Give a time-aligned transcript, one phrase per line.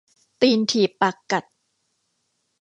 [0.41, 1.43] ตีนถีบปากกัด